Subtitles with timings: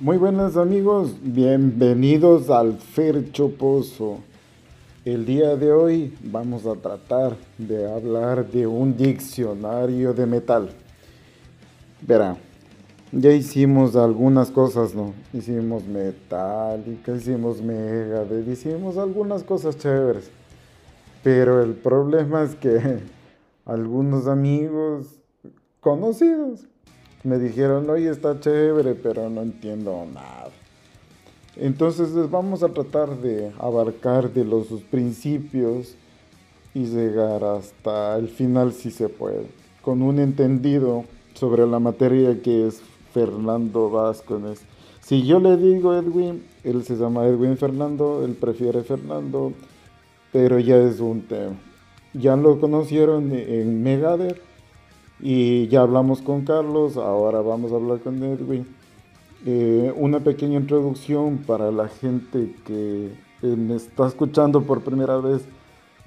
[0.00, 4.18] Muy buenas amigos, bienvenidos al Fer Choposo.
[5.04, 10.70] El día de hoy vamos a tratar de hablar de un diccionario de metal.
[12.00, 12.36] Verá,
[13.12, 15.14] ya hicimos algunas cosas, ¿no?
[15.32, 20.28] Hicimos Metallica, hicimos Megadeth, hicimos algunas cosas chéveres.
[21.22, 22.98] Pero el problema es que
[23.64, 25.06] algunos amigos
[25.78, 26.66] conocidos
[27.24, 30.50] me dijeron, oye, está chévere, pero no entiendo nada.
[31.56, 35.94] Entonces vamos a tratar de abarcar de los principios
[36.74, 39.46] y llegar hasta el final si se puede,
[39.82, 42.82] con un entendido sobre la materia que es
[43.12, 44.62] Fernando Vázquez.
[45.00, 49.52] Si yo le digo Edwin, él se llama Edwin Fernando, él prefiere Fernando,
[50.32, 51.54] pero ya es un tema.
[52.12, 54.40] Ya lo conocieron en Megadeth
[55.20, 58.66] y ya hablamos con Carlos, ahora vamos a hablar con Edwin.
[59.46, 63.10] Eh, una pequeña introducción para la gente que
[63.42, 65.42] eh, me está escuchando por primera vez.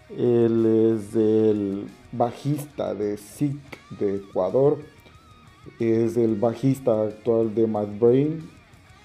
[0.10, 3.60] Él es el bajista de SIC
[4.00, 4.80] de Ecuador.
[5.80, 8.50] Es el bajista actual de Mad Brain.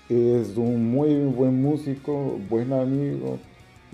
[0.08, 3.38] Es un muy buen músico, buen amigo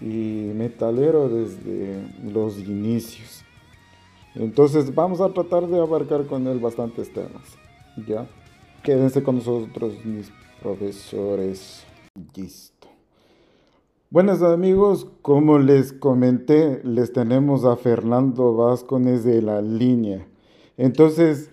[0.00, 3.44] y metalero desde los inicios.
[4.38, 7.58] Entonces vamos a tratar de abarcar con él bastantes temas.
[8.06, 8.26] ¿Ya?
[8.84, 10.30] Quédense con nosotros, mis
[10.62, 11.84] profesores.
[12.36, 12.88] Listo.
[14.10, 20.26] Buenos amigos, como les comenté, les tenemos a Fernando Vázquez de la línea.
[20.76, 21.50] Entonces,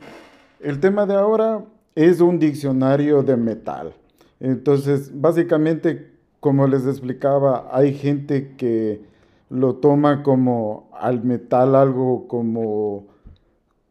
[0.61, 3.93] el tema de ahora es un diccionario de metal.
[4.39, 9.01] Entonces, básicamente, como les explicaba, hay gente que
[9.49, 13.07] lo toma como al metal algo como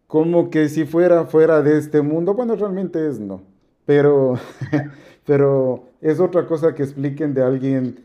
[0.07, 2.35] como que si fuera fuera de este mundo.
[2.35, 3.43] Bueno, realmente es no.
[3.85, 4.35] Pero,
[5.27, 8.05] pero es otra cosa que expliquen de alguien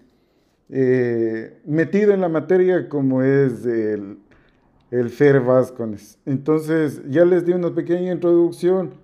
[0.69, 4.17] eh, metido en la materia como es el,
[4.91, 6.17] el Fer Vázquez.
[6.25, 8.95] Entonces, ya les di una pequeña introducción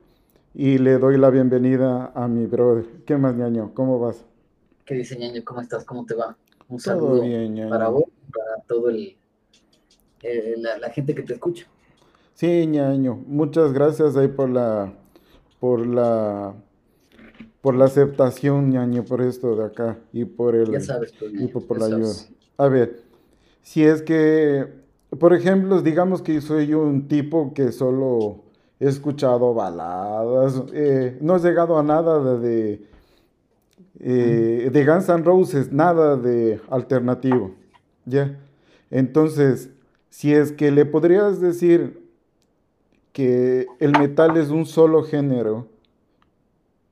[0.53, 2.85] y le doy la bienvenida a mi brother.
[3.05, 3.72] ¿Qué más, ñaño?
[3.73, 4.25] ¿Cómo vas?
[4.85, 5.44] ¿Qué dice, ñaño?
[5.44, 5.85] ¿Cómo estás?
[5.85, 6.35] ¿Cómo te va?
[6.67, 7.22] Un saludo
[7.69, 8.05] para vos,
[8.35, 9.16] para todo el,
[10.81, 11.68] la gente que te escucha.
[12.34, 14.94] Sí, ñaño, muchas gracias ahí por la,
[15.59, 16.53] por la,
[17.62, 21.47] por la aceptación, ñaño, por esto de acá y por el, ya sabes, pues, y
[21.47, 22.13] por, la ayuda.
[22.57, 23.01] A ver,
[23.62, 24.67] si es que,
[25.17, 28.44] por ejemplo, digamos que soy un tipo que solo
[28.81, 32.88] he escuchado baladas, eh, no he llegado a nada de, de,
[34.66, 37.56] eh, de Guns N' Roses, nada de alternativo,
[38.05, 38.39] ¿ya?
[38.91, 39.69] Entonces,
[40.09, 42.05] si es que le podrías decir
[43.16, 45.69] que el metal es un solo género.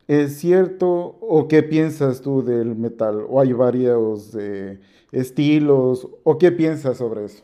[0.07, 3.25] ¿Es cierto o qué piensas tú del metal?
[3.28, 4.79] ¿O hay varios eh,
[5.12, 6.07] estilos?
[6.24, 7.44] ¿O qué piensas sobre eso?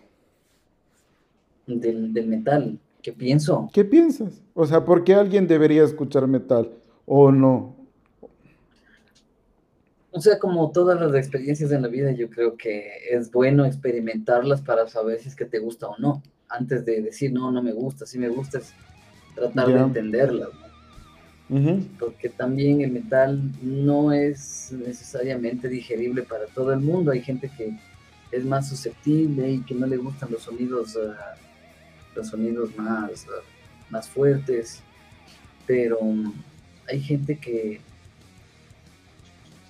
[1.68, 3.70] Del, metal, ¿qué pienso?
[3.74, 4.42] ¿Qué piensas?
[4.54, 6.72] O sea, ¿por qué alguien debería escuchar metal
[7.06, 7.76] o no?
[10.12, 14.62] O sea, como todas las experiencias en la vida, yo creo que es bueno experimentarlas
[14.62, 17.72] para saber si es que te gusta o no antes de decir, no, no me
[17.72, 18.74] gusta, sí me gusta, es
[19.36, 20.48] tratar de entenderla.
[22.00, 27.12] Porque también el metal no es necesariamente digerible para todo el mundo.
[27.12, 27.76] Hay gente que
[28.32, 31.36] es más susceptible y que no le gustan los sonidos, ah,
[32.16, 33.42] los sonidos más, ah,
[33.90, 34.84] más fuertes.
[35.66, 36.34] Pero um,
[36.88, 37.82] hay gente que,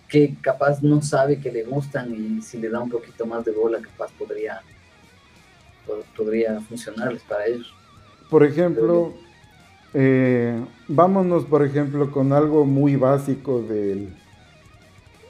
[0.09, 3.51] que capaz no sabe que le gustan y si le da un poquito más de
[3.51, 4.61] bola, capaz podría
[6.15, 7.73] podría funcionarles para ellos.
[8.29, 9.13] Por ejemplo,
[9.93, 14.09] eh, vámonos por ejemplo con algo muy básico del...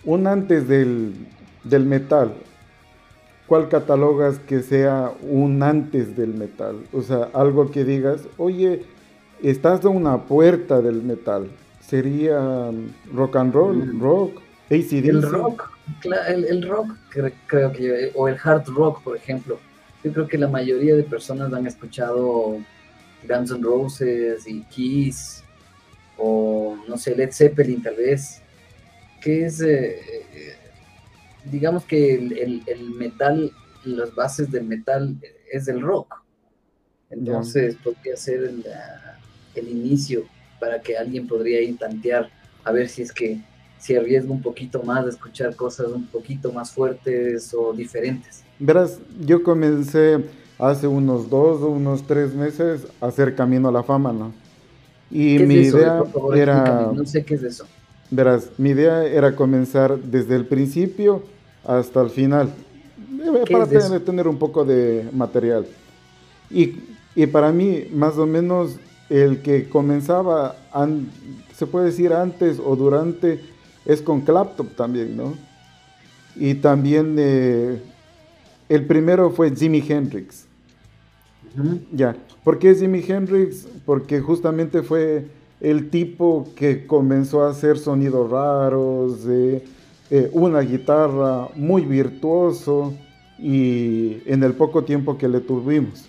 [0.04, 1.14] Un antes del,
[1.64, 2.34] del metal.
[3.48, 6.78] ¿Cuál catalogas que sea un antes del metal?
[6.94, 8.84] O sea, algo que digas, oye,
[9.42, 11.50] estás a una puerta del metal.
[11.82, 12.72] ¿Sería
[13.14, 14.02] rock and roll, mm.
[14.02, 14.42] rock?
[14.70, 15.72] El rock,
[16.04, 16.96] el, el rock
[17.48, 19.60] creo que, o el hard rock, por ejemplo.
[20.04, 22.60] Yo creo que la mayoría de personas han escuchado
[23.28, 25.44] Guns N' Roses y Kiss,
[26.18, 28.42] o no sé, Led Zeppelin tal vez,
[29.22, 30.00] que es, eh,
[31.46, 33.52] digamos que el, metal,
[33.84, 35.18] las bases del metal
[35.52, 36.24] es del rock.
[37.10, 38.66] Entonces podría ser el,
[39.56, 40.26] el, inicio
[40.60, 42.30] para que alguien podría ir tantear
[42.64, 43.40] a ver si es que
[43.80, 48.44] si arriesga un poquito más de escuchar cosas un poquito más fuertes o diferentes.
[48.60, 50.20] Verás, yo comencé
[50.58, 54.34] hace unos dos o unos tres meses a hacer Camino a la Fama, ¿no?
[55.10, 56.04] Y mi idea
[56.36, 56.92] era...
[56.94, 57.66] No sé qué es eso.
[58.12, 61.24] Verás, mi idea era comenzar desde el principio
[61.66, 62.50] hasta el final,
[63.22, 65.66] eh, para tener, tener, un poco de material.
[66.50, 66.76] Y,
[67.16, 68.78] y, para mí, más o menos,
[69.10, 70.56] el que comenzaba,
[71.56, 73.40] se puede decir antes o durante,
[73.86, 75.34] es con Clapton también, ¿no?
[76.36, 77.82] Y también eh,
[78.70, 80.46] el primero fue Jimi Hendrix.
[81.92, 83.68] Ya, ¿por qué Jimi Hendrix?
[83.86, 85.26] Porque justamente fue
[85.60, 89.64] el tipo que comenzó a hacer sonidos raros, eh,
[90.32, 92.94] una guitarra muy virtuoso
[93.38, 96.06] y en el poco tiempo que le tuvimos.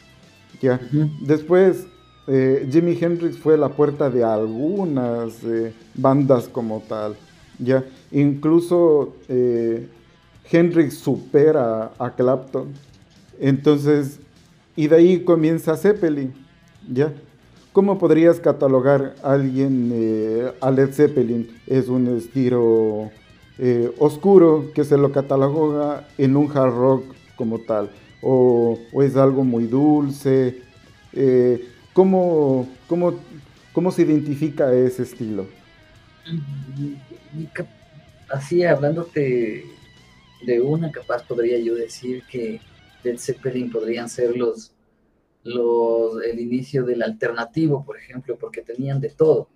[0.60, 0.80] ¿ya?
[1.20, 1.86] Después,
[2.26, 7.16] eh, Jimi Hendrix fue la puerta de algunas eh, bandas como tal.
[7.62, 7.84] ¿Ya?
[8.10, 9.14] Incluso
[10.50, 12.72] Hendrix supera a Clapton.
[13.38, 14.18] Entonces,
[14.76, 16.32] y de ahí comienza Zeppelin.
[16.92, 17.12] ¿ya?
[17.72, 21.48] ¿Cómo podrías catalogar a alguien eh, a Led Zeppelin?
[21.66, 23.10] Es un estilo
[23.58, 27.04] eh, oscuro que se lo cataloga en un hard rock
[27.36, 27.90] como tal,
[28.22, 30.62] o, es algo muy dulce.
[31.12, 35.46] Eh, ¿cómo, cómo, se identifica ese estilo?
[38.28, 39.64] Así, hablándote
[40.46, 42.60] de una, capaz podría yo decir que
[43.02, 44.72] Led Zeppelin podrían ser los
[45.44, 49.48] los, el inicio del alternativo, por ejemplo, porque tenían de todo.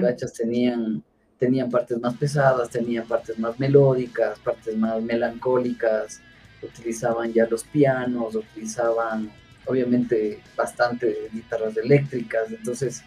[0.00, 0.32] ¿Cachas?
[0.32, 1.02] Tenían,
[1.38, 6.20] tenían partes más pesadas, tenían partes más melódicas, partes más melancólicas,
[6.60, 9.30] utilizaban ya los pianos, utilizaban
[9.66, 13.04] obviamente bastante guitarras eléctricas, entonces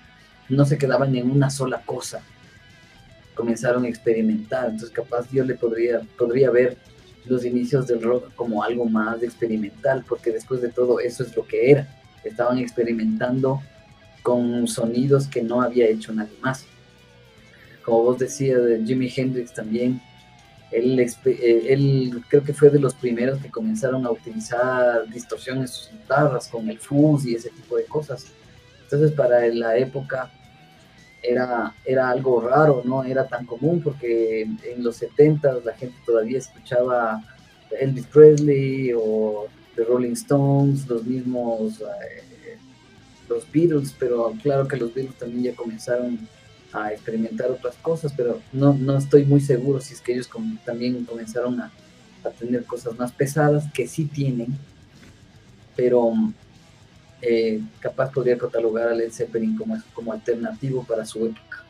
[0.48, 2.24] no se quedaban en una sola cosa.
[3.36, 6.78] Comenzaron a experimentar, entonces capaz yo le podría, podría ver
[7.26, 11.46] los inicios del rock como algo más experimental, porque después de todo eso es lo
[11.48, 11.88] que era.
[12.24, 13.62] Estaban experimentando
[14.22, 16.66] con sonidos que no había hecho nadie más.
[17.84, 20.02] Como vos decías de Jimi Hendrix también,
[20.72, 25.68] él, eh, él, creo que fue de los primeros que comenzaron a utilizar distorsión en
[25.68, 28.28] sus guitarras con el fuzz y ese tipo de cosas.
[28.84, 30.32] Entonces para la época
[31.24, 36.38] era, era algo raro, no era tan común porque en los 70 la gente todavía
[36.38, 37.24] escuchaba
[37.80, 42.58] Elvis Presley o The Rolling Stones, los mismos, eh,
[43.30, 46.28] los Beatles, pero claro que los Beatles también ya comenzaron
[46.74, 50.30] a experimentar otras cosas, pero no, no estoy muy seguro si es que ellos
[50.66, 51.72] también comenzaron a,
[52.24, 54.58] a tener cosas más pesadas, que sí tienen,
[55.76, 56.14] pero
[57.26, 61.64] eh, capaz podría catalogar a Led Zeppelin como, como alternativo para su época.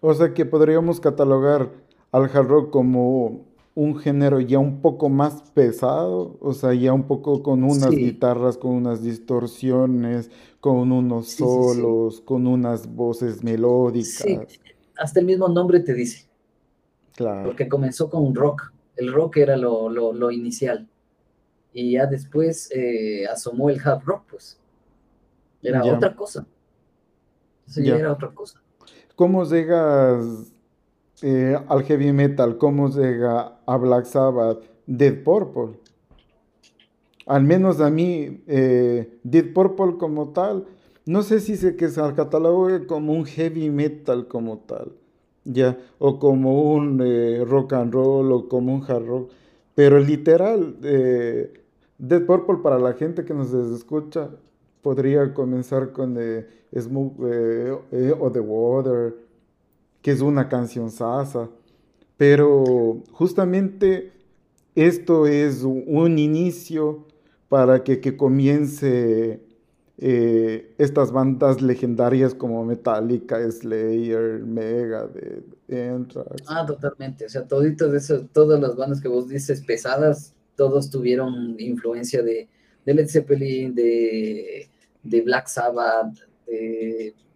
[0.00, 1.70] O sea que podríamos catalogar
[2.12, 7.04] al hard rock como un género ya un poco más pesado, o sea, ya un
[7.04, 10.30] poco con unas guitarras, con unas distorsiones,
[10.60, 14.26] con unos solos, con unas voces melódicas.
[14.98, 16.26] hasta el mismo nombre te dice.
[17.16, 17.44] Claro.
[17.46, 20.86] Porque comenzó con rock, el rock era lo, lo inicial
[21.78, 24.58] y ya después eh, asomó el hard rock, pues.
[25.62, 26.44] Era otra cosa.
[27.68, 27.96] Eso ya.
[27.96, 28.60] era otra cosa.
[29.14, 30.52] ¿Cómo llegas
[31.22, 32.58] eh, al heavy metal?
[32.58, 34.58] ¿Cómo llega a Black Sabbath?
[34.86, 35.78] Dead Purple.
[37.26, 40.66] Al menos a mí, eh, Dead Purple como tal,
[41.06, 44.92] no sé si se que se catalogue como un heavy metal como tal,
[45.44, 46.98] ya, o como un
[47.46, 49.30] rock and roll o como un hard rock
[49.78, 51.57] pero literal, eh,
[51.98, 54.30] Dead Purple para la gente que nos escucha
[54.82, 56.46] podría comenzar con eh,
[56.78, 59.16] Smoke eh, eh, o The Water,
[60.00, 61.50] que es una canción sasa.
[62.16, 64.12] Pero justamente
[64.74, 67.04] esto es un inicio
[67.48, 69.42] para que, que comience
[69.98, 76.44] estas bandas legendarias como Metallica, Slayer, Megadeth, Anthrax.
[76.46, 77.26] Ah, totalmente.
[77.26, 82.48] O sea, toditos eso, todas las bandas que vos dices pesadas, todos tuvieron influencia de,
[82.84, 84.68] Led Zeppelin, de,
[85.24, 86.18] Black Sabbath,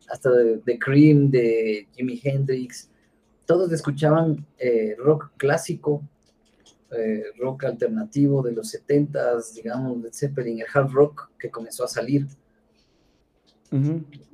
[0.08, 2.90] hasta de, Cream, de Jimi Hendrix.
[3.46, 6.02] Todos escuchaban eh, rock clásico,
[6.90, 11.88] eh, rock alternativo de los 70s, digamos, Led Zeppelin, el hard rock que comenzó a
[11.88, 12.26] salir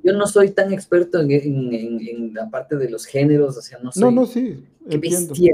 [0.03, 4.01] yo no soy tan experto en, la parte de los géneros, o sea, no soy...
[4.03, 5.53] No, no, sí, bestia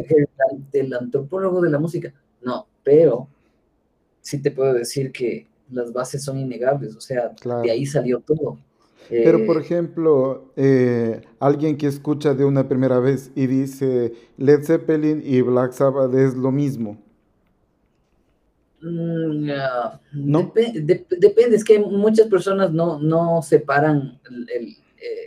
[0.72, 2.12] del, antropólogo de la música.
[2.42, 3.28] No, pero
[4.22, 8.58] sí te puedo decir que las bases son innegables, o sea, de ahí salió todo.
[9.10, 14.64] Pero, por eh, ejemplo, eh, alguien que escucha de una primera vez y dice Led
[14.64, 16.98] Zeppelin y Black Sabbath es lo mismo.
[18.82, 19.50] Mm,
[20.14, 20.54] ¿No?
[20.54, 24.20] depende, es que muchas personas no, no separan
[24.54, 24.76] eh,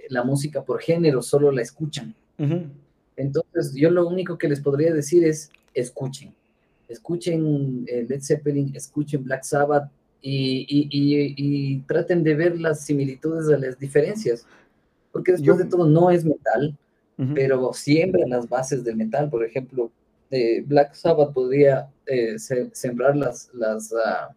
[0.09, 2.15] la música por género, solo la escuchan.
[3.17, 6.33] Entonces, yo lo único que les podría decir es, escuchen,
[6.88, 9.90] escuchen eh, Led Zeppelin, escuchen Black Sabbath
[10.21, 14.47] y, traten de ver las similitudes de las diferencias,
[15.12, 16.76] porque después de todo no es metal,
[17.35, 19.90] pero siembra las bases del metal, por ejemplo,
[20.30, 24.35] eh, Black Sabbath podría eh, sembrar las, las, ah,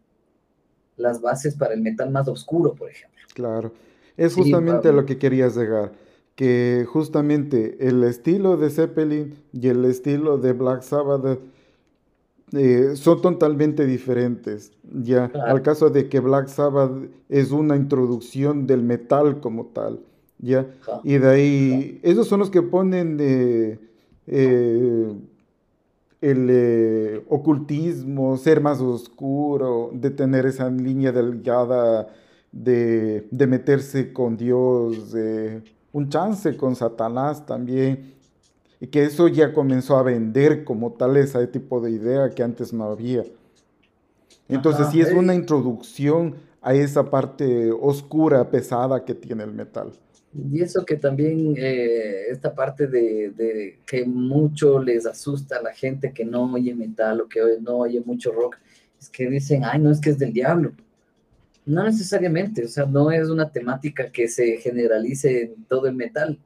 [0.97, 3.19] las bases para el metal más oscuro, por ejemplo.
[3.33, 3.71] Claro,
[4.17, 5.91] es justamente lo que querías llegar
[6.35, 11.39] que justamente el estilo de Zeppelin y el estilo de Black Sabbath
[12.53, 14.71] eh, son totalmente diferentes.
[14.83, 16.91] Ya, al caso de que Black Sabbath
[17.29, 19.99] es una introducción del metal como tal.
[20.39, 20.67] Ya,
[21.03, 23.79] y de ahí, esos son los que ponen de
[24.25, 25.13] eh,
[26.19, 32.07] el eh, ocultismo, ser más oscuro, de tener esa línea delgada
[32.51, 35.15] de, de meterse con Dios,
[35.93, 38.20] un chance con Satanás también
[38.81, 42.73] y que eso ya comenzó a vender como tal ese tipo de idea que antes
[42.73, 43.23] no había.
[44.49, 49.91] Entonces sí es una introducción a esa parte oscura, pesada que tiene el metal.
[50.33, 56.11] Y eso que también, eh, esta parte de, que mucho les asusta a la gente
[56.11, 58.57] que no oye metal o que no oye mucho rock,
[58.99, 60.71] es que dicen, ay, no es que es del diablo.
[61.65, 66.39] No necesariamente, o sea, no es una temática que se generalice en todo el metal.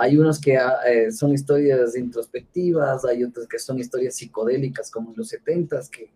[0.00, 5.10] Hay unos que ah, eh, son historias introspectivas, hay otros que son historias psicodélicas, como
[5.10, 6.08] en los 70 que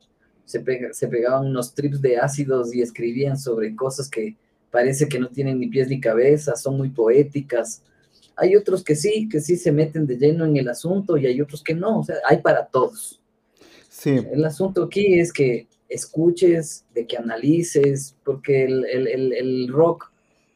[0.44, 0.62] se,
[0.92, 4.36] se pegaban unos trips de ácidos y escribían sobre cosas que
[4.70, 7.82] parece que no tienen ni pies ni cabeza, son muy poéticas.
[8.36, 11.40] Hay otros que sí, que sí se meten de lleno en el asunto y hay
[11.40, 13.20] otros que no, o sea, hay para todos.
[13.88, 14.16] Sí.
[14.32, 20.11] El asunto aquí es que escuches, de que analices, porque el, el, el rock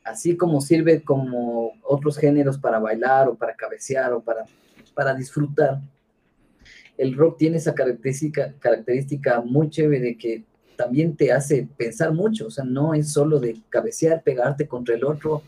[0.06, 4.44] así como sirve como otros géneros para bailar o para cabecear o para,
[4.94, 5.80] para disfrutar,
[6.96, 10.44] el rock tiene esa característica, característica muy chévere que
[10.76, 15.04] también te hace pensar mucho, o sea, no es solo de cabecear, pegarte contra el
[15.04, 15.42] otro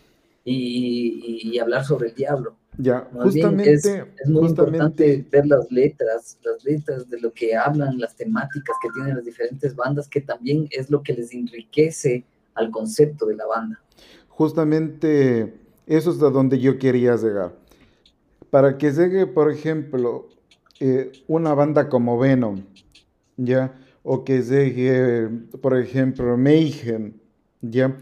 [0.45, 2.57] y, hablar sobre el diablo.
[2.79, 8.15] Ya, justamente, es, muy importante ver las letras, las letras de lo que hablan, las
[8.15, 12.25] temáticas que tienen las diferentes bandas, que también es lo que les enriquece
[12.55, 13.81] al concepto de la banda
[14.39, 15.53] justamente
[15.89, 17.57] eso es a donde yo quería llegar.
[18.51, 20.29] Para que llegue, por ejemplo,
[20.79, 22.63] eh, una banda como Venom,
[23.37, 23.75] ¿ya?
[24.05, 25.29] O que llegue,
[25.61, 27.15] por ejemplo, Mayhem,
[27.63, 27.97] ¿ya?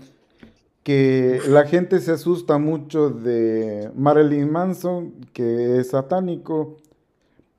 [0.83, 6.77] Que la gente se asusta mucho de Marilyn Manson, que es satánico,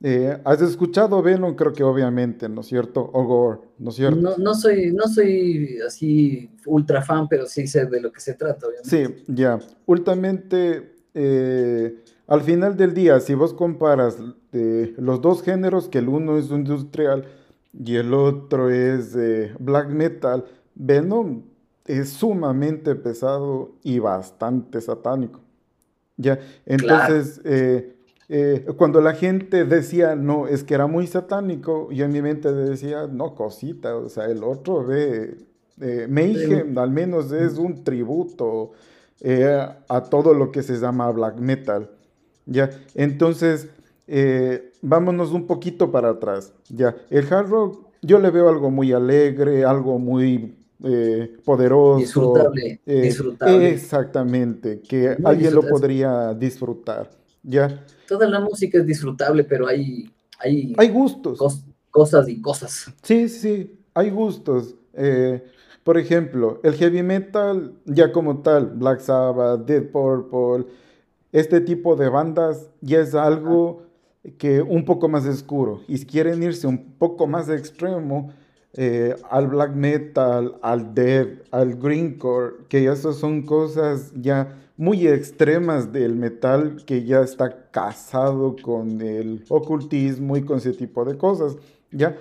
[0.04, 1.56] eh, ¿Has escuchado Venom?
[1.56, 3.10] Creo que obviamente, ¿no es cierto?
[3.13, 4.20] O Gore, ¿no es cierto?
[4.20, 8.36] No, no, soy, no soy así ultra fan, pero sí sé de lo que se
[8.36, 8.89] trata, obviamente.
[8.89, 9.60] Sí, ya.
[9.88, 11.96] Ultimamente, eh,
[12.27, 14.18] al final del día, si vos comparas
[14.51, 17.25] los dos géneros, que el uno es industrial
[17.74, 19.16] y el otro es
[19.60, 21.44] black metal, Venom
[21.86, 25.42] es sumamente pesado y bastante satánico.
[26.18, 27.42] Ya, entonces...
[27.46, 27.97] Eh,
[28.29, 32.51] eh, cuando la gente decía, no, es que era muy satánico, yo en mi mente
[32.51, 35.38] decía, no, cosita, o sea, el otro ve,
[35.79, 38.72] eh, Mayhem al menos es un tributo
[39.22, 41.89] eh, a todo lo que se llama black metal,
[42.46, 42.69] ¿ya?
[42.96, 43.69] Entonces,
[44.81, 46.98] vámonos un poquito para atrás, ¿ya?
[47.10, 50.53] El hard rock, yo le veo algo muy alegre, algo muy
[51.46, 52.00] poderoso.
[52.00, 53.69] Disfrutable, disfrutable.
[53.69, 57.10] Exactamente, que alguien lo podría disfrutar,
[57.41, 57.86] ¿ya?
[58.07, 60.11] Toda la música es disfrutable, pero hay...
[60.39, 61.39] Hay, hay gustos.
[61.89, 62.93] cosas y cosas.
[63.01, 64.75] Sí, sí, hay gustos.
[64.93, 65.43] Eh,
[65.83, 70.65] por ejemplo, el heavy metal, ya como tal, Black Sabbath, Dead Purple,
[71.31, 73.83] este tipo de bandas ya es algo
[74.37, 75.81] que un poco más oscuro.
[75.87, 78.31] Y si quieren irse un poco más extremo,
[78.73, 85.91] eh, al black metal, al death, al greencore, que ya son cosas ya muy extremas
[85.91, 91.57] del metal que ya está casado con el ocultismo y con ese tipo de cosas,
[91.91, 92.15] ¿ya?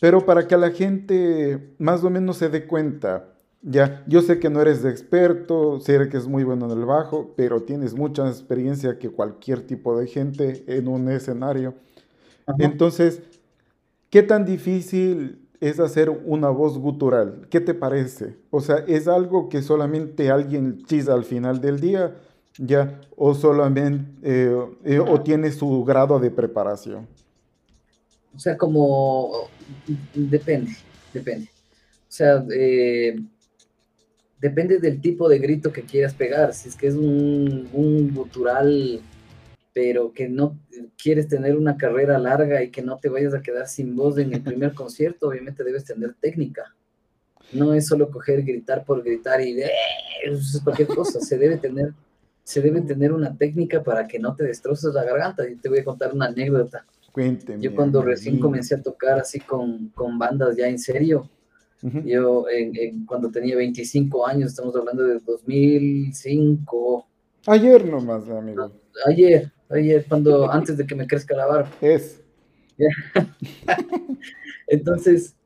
[0.00, 3.28] Pero para que la gente más o menos se dé cuenta,
[3.62, 7.34] ya, yo sé que no eres experto, sé que es muy bueno en el bajo,
[7.36, 11.74] pero tienes mucha experiencia que cualquier tipo de gente en un escenario.
[12.58, 13.22] Entonces,
[14.08, 17.46] ¿qué tan difícil es hacer una voz gutural.
[17.50, 18.36] ¿Qué te parece?
[18.50, 22.16] O sea, ¿es algo que solamente alguien chisa al final del día?
[22.56, 23.00] ¿Ya?
[23.16, 27.06] ¿O solamente, eh, eh, o tiene su grado de preparación?
[28.34, 29.48] O sea, como,
[30.14, 30.72] depende,
[31.12, 31.46] depende.
[31.46, 33.20] O sea, eh,
[34.40, 36.54] depende del tipo de grito que quieras pegar.
[36.54, 39.00] Si es que es un, un gutural
[39.72, 40.58] pero que no
[41.00, 44.32] quieres tener una carrera larga y que no te vayas a quedar sin voz en
[44.34, 46.74] el primer concierto, obviamente debes tener técnica.
[47.52, 49.70] No es solo coger, gritar por gritar y eh,
[50.24, 51.92] es cualquier cosa, se debe tener
[52.50, 55.48] se debe tener una técnica para que no te destroces la garganta.
[55.48, 56.84] Y te voy a contar una anécdota.
[57.12, 57.62] Cuénteme.
[57.62, 61.28] Yo cuando recién comencé a tocar así con, con bandas ya en serio,
[62.04, 67.06] yo en, cuando tenía 25 años, estamos hablando de 2005.
[67.46, 68.72] Ayer nomás, amigo.
[69.06, 71.70] Ayer, ayer, cuando antes de que me crezca la barba.
[71.80, 72.20] Es.
[74.66, 75.36] Entonces,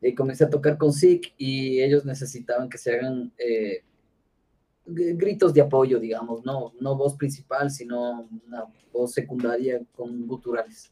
[0.00, 3.82] eh, comencé a tocar con SIC y ellos necesitaban que se hagan eh,
[4.86, 10.90] gritos de apoyo, digamos, no, no voz principal, sino una voz secundaria con guturales.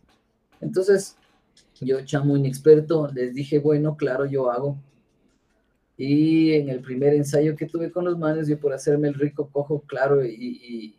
[0.60, 1.16] Entonces,
[1.80, 4.78] yo, chamo inexperto, les dije, bueno, claro, yo hago.
[5.96, 9.48] Y en el primer ensayo que tuve con los manes, yo por hacerme el rico
[9.50, 10.96] cojo, claro, y, y,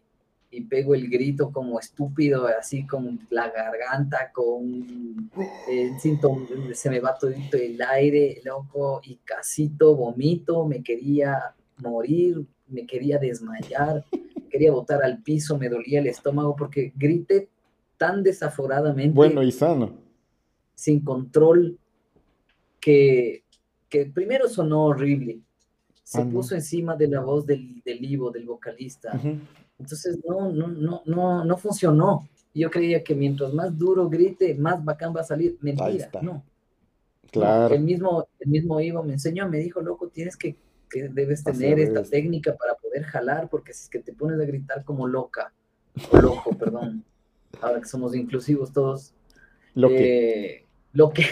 [0.70, 5.30] pego el grito como estúpido, así con la garganta, con
[5.70, 12.46] el síntoma, se me va todo el aire, loco, y casito, vomito, me quería morir,
[12.68, 14.06] me quería desmayar,
[14.50, 17.50] quería botar al piso, me dolía el estómago porque grité
[17.98, 19.16] tan desaforadamente.
[19.16, 19.98] Bueno y sano.
[20.76, 21.78] Sin control,
[22.80, 23.44] que,
[23.90, 25.42] que primero sonó horrible.
[26.04, 29.20] Se ah, puso encima de la voz del, del Ivo, del vocalista.
[29.80, 32.28] Entonces no, no, no, no, no funcionó.
[32.54, 35.58] Yo creía que mientras más duro grite, más bacán va a salir.
[35.62, 36.44] Mentira, no.
[37.32, 37.76] Claro.
[37.76, 40.56] el mismo, el mismo Ivo me enseñó, me dijo, loco, tienes que
[40.90, 44.46] que debes tener esta técnica para poder jalar, porque si es que te pones a
[44.46, 45.54] gritar como loca,
[46.12, 47.04] o loco, perdón,
[47.62, 49.14] ahora que somos inclusivos todos.
[49.74, 50.66] Lo que.
[50.94, 51.26] Lo que.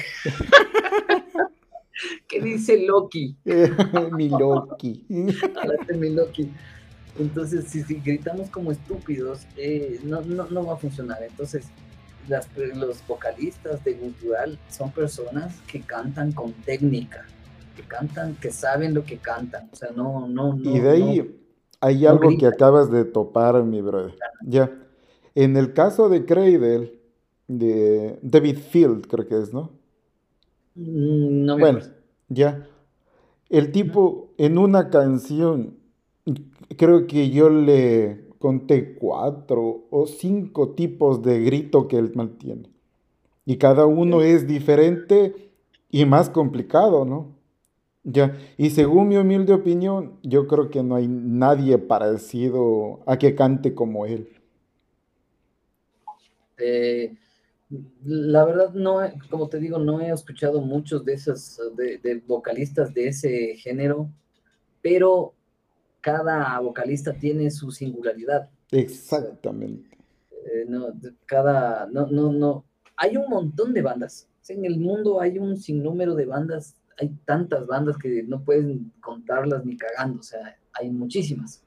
[2.28, 3.38] ¿Qué dice Loki?
[4.12, 5.06] mi Loki.
[5.10, 6.52] mi Loki.
[7.18, 11.24] Entonces, si, si, gritamos como estúpidos, eh, no, no, no, va a funcionar.
[11.24, 11.66] Entonces,
[12.28, 17.26] las, los vocalistas de cultural son personas que cantan con técnica
[17.76, 19.70] que cantan, que saben lo que cantan.
[19.72, 20.72] O sea, no, no, no.
[20.72, 21.42] Y de ahí
[21.82, 24.16] hay algo que acabas de topar, mi brother.
[24.42, 24.72] Ya.
[25.36, 27.00] En el caso de Cradle,
[27.48, 29.72] de David Field, creo que es, ¿no?
[30.76, 31.80] Mm, no me Bueno,
[32.30, 32.68] ya.
[33.50, 35.78] El tipo, en una canción,
[36.78, 42.70] creo que yo le conté cuatro o cinco tipos de grito que él mantiene.
[43.46, 45.52] Y cada uno es diferente
[45.90, 47.36] y más complicado, ¿no?
[48.04, 53.34] Ya, y según mi humilde opinión, yo creo que no hay nadie parecido a que
[53.34, 54.30] cante como él.
[56.60, 57.16] Eh,
[58.04, 63.08] la verdad, no, como te digo, no he escuchado muchos de esos de, vocalistas de
[63.08, 64.08] ese género,
[64.82, 65.34] pero
[66.06, 68.48] cada vocalista tiene su singularidad.
[68.70, 69.98] Exactamente.
[70.32, 70.94] Eh, no,
[71.26, 72.66] cada, no, no, no,
[72.96, 74.30] hay un montón de bandas.
[74.48, 79.66] En el mundo hay un sinnúmero de bandas hay tantas bandas que no pueden contarlas
[79.66, 81.62] ni cagando, o sea, hay muchísimas.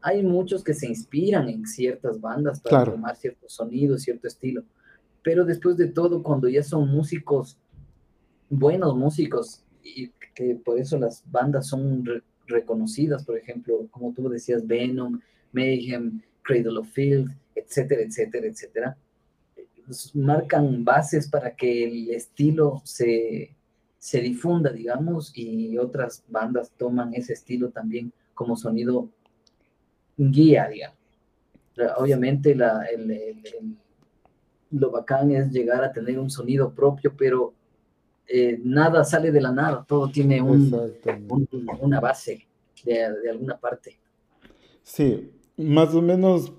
[0.00, 4.64] Hay muchos que se inspiran en ciertas bandas para tomar cierto sonido, cierto estilo,
[5.22, 7.56] pero después de todo, cuando ya son músicos,
[8.50, 12.04] buenos músicos, y que por eso las bandas son
[12.46, 15.20] reconocidas, por ejemplo, como tú decías, Venom,
[15.52, 18.96] Mayhem, Cradle of Field, etcétera, etcétera, etcétera,
[19.86, 23.54] pues, marcan bases para que el estilo se,
[23.98, 29.08] se difunda, digamos, y otras bandas toman ese estilo también como sonido
[30.16, 30.98] guía, digamos.
[31.96, 32.56] Obviamente
[34.70, 37.54] lo bacán es llegar a tener un sonido propio, pero
[38.32, 42.46] eh, nada sale de la nada, todo tiene una base
[42.84, 43.98] de, alguna parte.
[44.82, 46.52] Sí, más o menos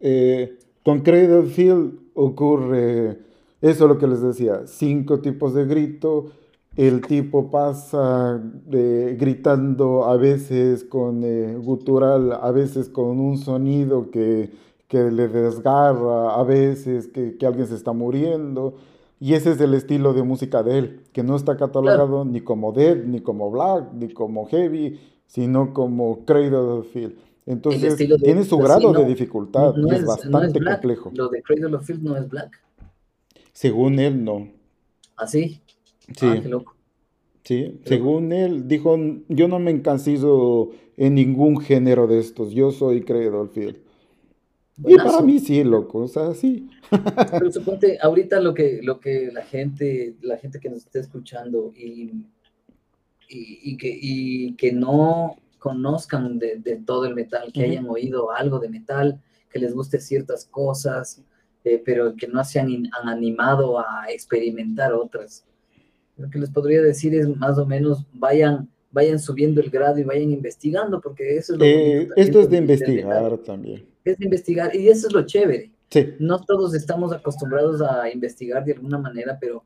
[0.00, 3.18] eh, con Cradle Field ocurre
[3.60, 6.32] eso lo que les decía, cinco tipos de grito,
[6.76, 8.40] el tipo pasa
[8.72, 14.50] eh, gritando a veces con eh, gutural, a veces con un sonido que,
[14.92, 18.74] le desgarra, a veces que, alguien se está muriendo.
[19.22, 22.72] Y ese es el estilo de música de él, que no está catalogado ni como
[22.72, 27.16] dead, ni como black, ni como heavy, sino como cradle of field.
[27.44, 31.10] Entonces, tiene su grado de dificultad es, bastante complejo.
[31.14, 32.62] Lo de Cradle of Field no es black.
[33.52, 34.48] Según él, no.
[35.16, 35.60] ¿Ah, sí?
[36.16, 36.26] Sí.
[36.26, 36.40] Ah,
[37.44, 38.96] sí, según él, dijo,
[39.28, 43.76] yo no me encancizo en ningún género de estos, yo soy Cradle Field.
[44.84, 46.68] Y para mí sí, loco, o sea, sí.
[47.30, 51.72] Pero suponte, ahorita lo que, lo que la gente, la gente que nos está escuchando
[51.76, 52.10] y,
[53.28, 58.68] y, que, y que no conozcan de, todo el metal, que hayan oído algo de
[58.68, 61.22] metal, que les guste ciertas cosas,
[61.64, 62.68] eh, pero que no se han,
[63.00, 65.44] han, animado a experimentar otras.
[66.16, 70.04] Lo que les podría decir es más o menos vayan, vayan subiendo el grado y
[70.04, 73.89] vayan investigando, porque eso es lo eh, Esto es de investigar también.
[74.04, 75.70] Es investigar, y eso es lo chévere.
[75.90, 76.14] Sí.
[76.18, 79.64] No todos estamos acostumbrados a investigar de alguna manera, pero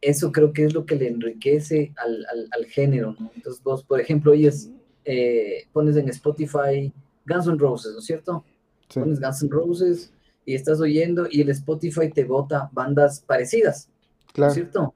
[0.00, 3.30] eso creo que es lo que le enriquece al, al, al género, ¿no?
[3.36, 4.70] Entonces vos, por ejemplo, oyes,
[5.04, 6.92] eh, pones en Spotify
[7.26, 8.44] Guns N' Roses, ¿no es cierto?
[8.92, 10.12] Pones Guns N' Roses
[10.44, 13.88] y estás oyendo y el Spotify te bota bandas parecidas,
[14.32, 14.48] claro.
[14.48, 14.94] ¿no es cierto?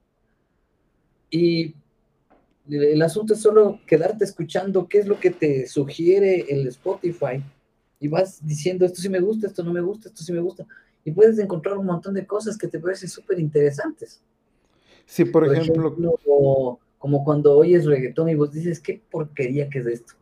[1.31, 1.75] Y
[2.69, 7.43] el asunto es solo quedarte escuchando qué es lo que te sugiere el Spotify
[7.99, 10.67] y vas diciendo esto sí me gusta, esto no me gusta, esto sí me gusta.
[11.05, 14.21] Y puedes encontrar un montón de cosas que te parecen súper interesantes.
[15.07, 15.95] Sí, por, ejemplo,
[16.99, 20.15] como, cuando oyes reggaetón y vos dices, qué porquería que es esto.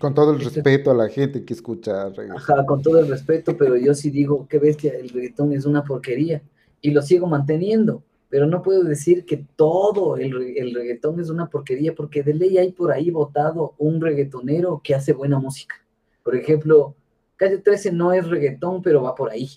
[0.00, 2.36] Con todo el respeto a la gente que escucha reggaetón.
[2.36, 5.84] Ajá, con todo el respeto, pero yo sí digo, qué bestia, el reggaetón es una
[5.84, 6.42] porquería.
[6.80, 11.48] Y lo sigo manteniendo, pero no puedo decir que todo el, el reggaetón es una
[11.48, 15.76] porquería, porque de ley hay por ahí votado un reggaetonero que hace buena música.
[16.22, 16.94] Por ejemplo,
[17.36, 19.48] Calle 13 no es reggaetón, pero va por ahí.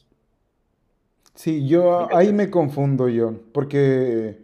[1.36, 4.38] Sí, yo ahí me confundo yo, porque,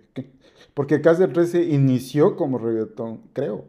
[0.73, 3.65] porque Calle 13 inició como reggaetón, creo.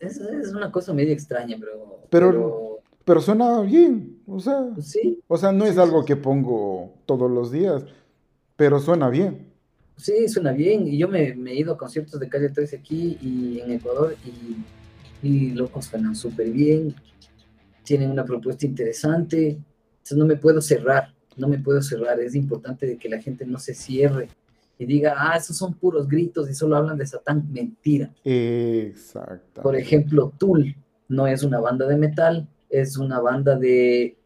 [0.00, 2.70] Es, es una cosa medio extraña, pero, pero...
[3.04, 7.52] Pero, suena bien, o sea, sí, o sea, no es algo que pongo todos los
[7.52, 7.84] días,
[8.56, 9.52] pero suena bien.
[9.98, 13.18] Sí, suena bien, y yo me, me he ido a conciertos de Calle 13 aquí
[13.20, 14.56] y en Ecuador, y
[15.24, 16.94] y locos suenan súper bien,
[17.82, 22.86] tienen una propuesta interesante, entonces no me puedo cerrar, no me puedo cerrar, es importante
[22.86, 24.28] de que la gente no se cierre
[24.78, 28.12] y diga, ah, esos son puros gritos y solo hablan de Satán, mentira.
[28.24, 29.62] Exacto.
[29.62, 30.74] Por ejemplo, Tool
[31.08, 34.16] no es una banda de metal, es una banda de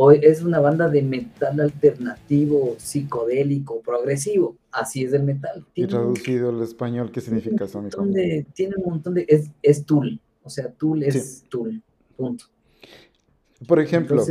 [0.00, 4.56] o es una banda de metal alternativo, psicodélico, progresivo.
[4.70, 5.66] Así es el metal.
[5.74, 7.82] y traducido al español, ¿qué significa eso?
[8.54, 9.26] tiene un montón de...
[9.28, 10.20] Es, es Tool.
[10.48, 11.82] O sea, Tool es Tool,
[12.16, 12.46] punto.
[13.66, 14.24] Por ejemplo,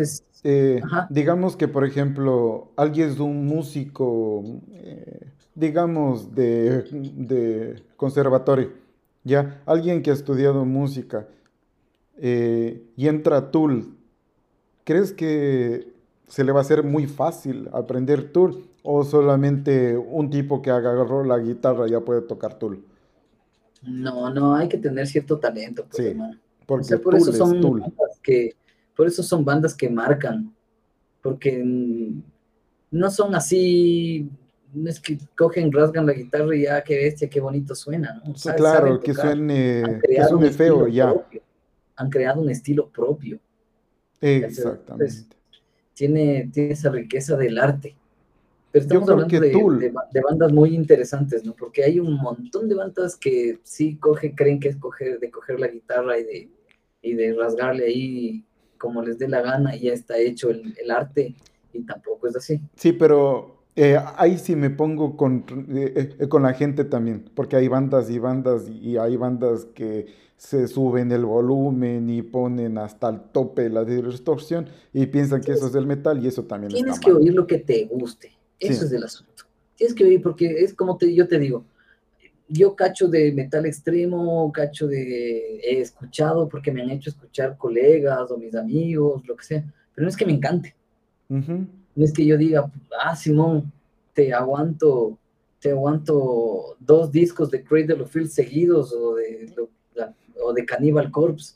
[0.43, 8.71] eh, digamos que, por ejemplo, alguien es un músico, eh, digamos, de, conservatorio,
[9.23, 9.62] ¿ya?
[9.67, 11.27] Alguien que ha estudiado música
[12.17, 13.95] eh, y entra a Tool,
[14.84, 15.93] ¿crees que
[16.27, 21.23] se le va a hacer muy fácil aprender Tool o solamente un tipo que agarró
[21.23, 22.84] la guitarra ya puede tocar Tool?
[23.83, 26.17] No, no, hay que tener cierto talento, pues, sí,
[26.65, 28.55] Porque por eso son bandas que,
[28.95, 30.53] por eso son bandas que marcan,
[31.21, 31.63] porque
[32.91, 34.29] no son así,
[34.73, 38.33] no es que cogen, rasgan la guitarra y ya, qué bestia, qué bonito suena, ¿no?
[38.55, 41.13] claro, que suene, que suene feo ya.
[41.95, 43.39] Han creado un estilo propio.
[44.19, 45.35] Exactamente.
[45.93, 47.95] tiene, tiene esa riqueza del arte
[48.77, 51.53] estamos hablando de, bandas muy interesantes, ¿no?
[51.53, 55.59] Porque hay un montón de bandas que sí coge, creen que es coger, de coger
[55.59, 56.49] la guitarra y de,
[57.01, 58.45] y de rasgarle ahí
[58.77, 61.35] como les dé la gana y ya está hecho el, arte
[61.73, 62.61] y tampoco es así.
[62.75, 67.55] Sí, pero eh, ahí sí me pongo con, eh, eh, con la gente también, porque
[67.55, 73.09] hay bandas y bandas y hay bandas que se suben el volumen y ponen hasta
[73.09, 76.99] el tope la distorsión y piensan que eso es el metal y eso también Tienes
[76.99, 78.37] que oír lo que te guste.
[78.60, 79.43] Eso es el asunto.
[79.76, 81.63] Tienes que oír, porque es como te, yo te digo,
[82.50, 88.32] yo cacho de metal extremo, cacho de, he escuchado porque me han hecho escuchar colegas
[88.32, 90.76] o mis amigos, lo que sea, pero no es que me encante.
[91.30, 92.72] No es que yo diga,
[93.04, 93.72] ah, Simón,
[94.13, 95.17] te aguanto,
[95.60, 99.54] te aguanto dos discos de Cradle of Field seguidos o de,
[100.41, 101.56] o de Cannibal Corpse.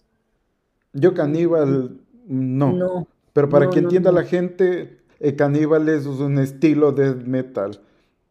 [0.94, 2.74] Yo Cannibal, no.
[2.74, 7.80] no pero para que entienda la gente, el caníbal es un estilo de metal.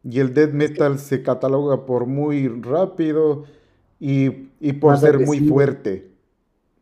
[0.03, 3.45] Y el death metal se cataloga por muy rápido
[3.99, 4.31] y,
[4.81, 6.11] por ser muy fuerte.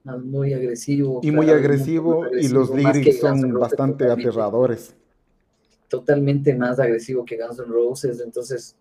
[0.04, 1.20] Muy agresivo.
[1.22, 4.94] Y muy agresivo, y los lyrics son bastante aterradores.
[5.88, 8.76] Totalmente más agresivo que Guns N' Roses, entonces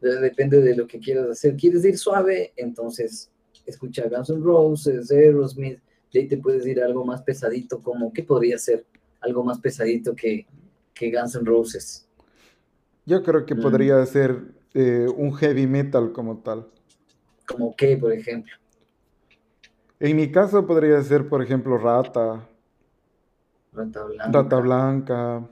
[0.00, 1.56] depende de lo que quieras hacer.
[1.56, 2.52] ¿Quieres ir suave?
[2.56, 3.30] Entonces
[3.66, 5.78] escucha Guns N' Roses, Aerosmith,
[6.12, 8.84] de ahí te puedes ir a algo más pesadito, como, ¿qué podría ser?
[9.20, 10.46] Algo más pesadito que,
[11.00, 12.06] que Guns N' Roses.
[13.06, 13.62] Yo creo que mm.
[13.62, 14.36] podría ser
[14.74, 16.66] eh, un heavy metal como tal.
[17.46, 18.52] ¿Como qué, por ejemplo?
[19.98, 22.46] En mi caso podría ser, por ejemplo, Rata.
[23.72, 24.30] Rata Blanca.
[24.30, 25.48] Rata Blanca.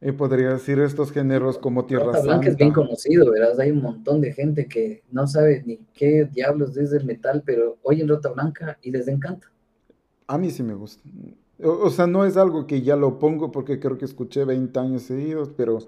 [0.00, 3.60] Y podría decir estos géneros como Tierra Rata Blanca es bien conocido, ¿verdad?
[3.60, 7.76] Hay un montón de gente que no sabe ni qué diablos es el metal, pero
[7.82, 9.52] oyen Rata Blanca y les encanta.
[10.28, 11.02] A mí sí me gusta.
[11.60, 15.02] O, sea, no es algo que ya lo pongo porque creo que escuché 20 años
[15.02, 15.78] seguidos, pero,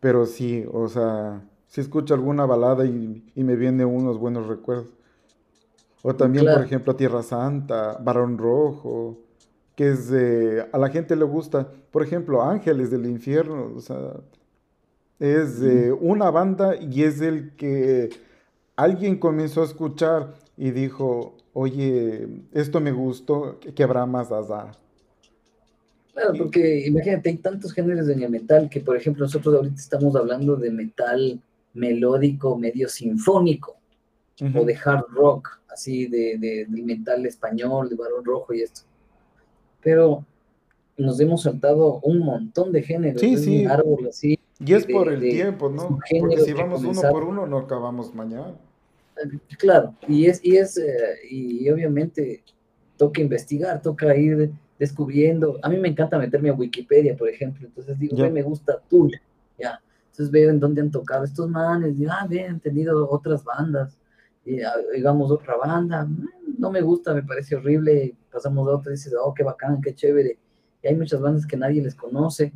[0.00, 4.88] pero sí, o sea, sí escucho alguna balada y, me vienen unos buenos recuerdos.
[6.02, 9.18] O también, por ejemplo, Tierra Santa, Barón Rojo,
[9.74, 14.12] que es de, a la gente le gusta, por ejemplo, Ángeles del Infierno, o sea,
[15.18, 18.10] es de una banda y es el que
[18.76, 24.72] alguien comenzó a escuchar y dijo, oye, esto me gustó, que habrá más allá.
[26.14, 30.54] Claro, porque imagínate, hay tantos géneros de metal que, por ejemplo, nosotros ahorita estamos hablando
[30.54, 31.40] de metal
[31.74, 33.76] melódico, medio sinfónico,
[34.54, 38.82] o de hard rock, así de, de, del metal español, de Barón Rojo y esto.
[39.82, 40.24] Pero
[40.96, 43.64] nos hemos saltado un montón de géneros, sí, sí.
[43.66, 44.38] árbol así.
[44.64, 45.98] Y es por el tiempo, ¿no?
[46.20, 48.54] Porque si vamos uno por uno, no acabamos mañana.
[49.58, 52.42] Claro, y es, y es, eh, y obviamente
[52.96, 55.58] toca investigar, toca ir descubriendo.
[55.62, 57.66] A mí me encanta meterme a Wikipedia, por ejemplo.
[57.66, 59.10] Entonces digo, me gusta Tool,
[59.58, 59.80] ya.
[60.06, 63.98] Entonces veo en dónde han tocado estos manes, y ah, bien, han tenido otras bandas,
[64.44, 64.60] y,
[64.94, 69.14] digamos otra banda, mm, no me gusta, me parece horrible, pasamos a otra y dices,
[69.20, 70.38] oh, qué bacán, qué chévere.
[70.82, 72.52] Y hay muchas bandas que nadie les conoce,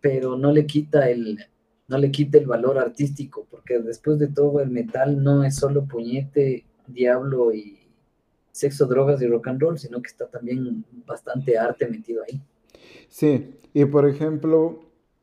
[0.00, 1.38] pero no le quita el,
[1.86, 5.84] no le quita el valor artístico, porque después de todo el metal no es solo
[5.84, 7.79] puñete, diablo y
[8.52, 12.40] sexo, drogas y rock and roll, sino que está también bastante arte metido ahí.
[13.08, 14.80] Sí, y por ejemplo,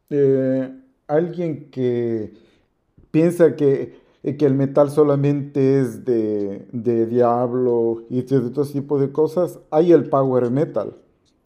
[0.10, 0.72] eh,
[1.08, 2.34] alguien que
[3.12, 9.12] piensa que, que, el metal solamente es de, de diablo y de todo tipo de
[9.12, 10.96] cosas, hay el power metal.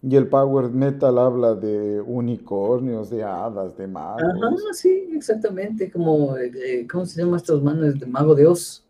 [0.03, 4.23] Y el power metal habla de unicornios, de hadas, de magos.
[4.23, 7.99] Ajá, sí, exactamente, como, eh, ¿cómo se llaman estos manos?
[7.99, 8.83] De Mago de Oz.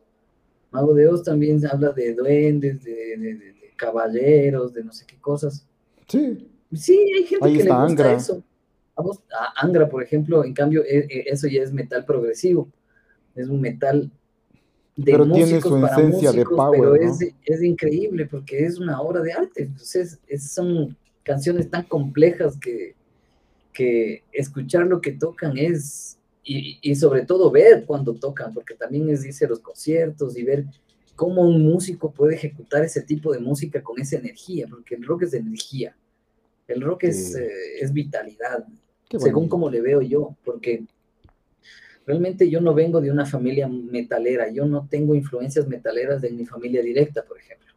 [0.71, 5.65] Mago de Oz también habla de duendes, de, caballeros, de no sé qué cosas.
[6.07, 6.47] Sí.
[6.73, 8.43] Sí, hay gente que le gusta eso.
[8.95, 12.69] A Angra, por ejemplo, en cambio, e, e, eso ya es metal progresivo.
[13.35, 14.09] Es un metal
[14.95, 19.21] de pero tiene su esencia de power, pero es, es, increíble porque es una obra
[19.21, 19.63] de arte.
[19.63, 22.95] Entonces, son canciones tan complejas que,
[23.73, 29.25] que escuchar lo que tocan es, y, sobre todo ver cuando tocan, porque también es
[29.25, 30.65] irse los conciertos y ver
[31.15, 35.23] cómo un músico puede ejecutar ese tipo de música con esa energía, porque el rock
[35.23, 35.95] es energía,
[36.67, 38.65] el rock es, eh, es vitalidad,
[39.19, 40.83] según como le veo yo, porque
[42.07, 46.45] realmente yo no vengo de una familia metalera, yo no tengo influencias metaleras de mi
[46.45, 47.71] familia directa, por ejemplo.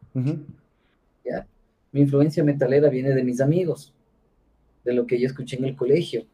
[1.23, 1.45] ¿Ya?
[1.91, 3.93] Mi influencia metalera viene de mis amigos,
[4.83, 6.25] de lo que yo escuché en el colegio.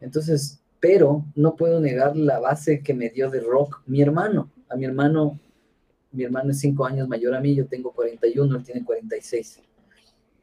[0.00, 4.50] Entonces, pero no puedo negar la base que me dio de rock mi hermano.
[4.68, 5.38] A mi hermano,
[6.10, 9.60] mi hermano es cinco años mayor a mí, yo tengo 41, él tiene 46.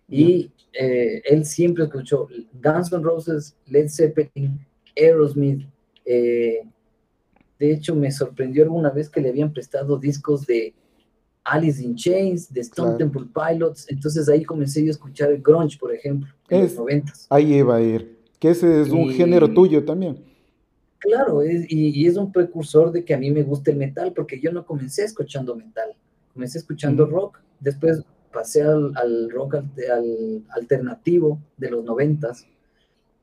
[0.08, 5.68] Y eh, él siempre escuchó Guns N' Roses, Led Zeppelin, Aerosmith,
[6.06, 6.62] eh,
[7.60, 10.74] de hecho, me sorprendió alguna vez que le habían prestado discos de
[11.44, 13.86] Alice in Chains, de Stone Temple Pilots.
[13.90, 17.28] Entonces ahí comencé yo a escuchar el grunge, por ejemplo, en los noventas.
[17.30, 18.18] Ahí iba a ir.
[18.40, 20.29] Que ese es un género tuyo también.
[21.00, 24.52] Claro, y, es un precursor de que a mí me guste el metal, porque yo
[24.52, 25.96] no comencé escuchando metal,
[26.34, 29.64] comencé escuchando rock, después pasé al, rock
[30.50, 32.46] alternativo de los noventas,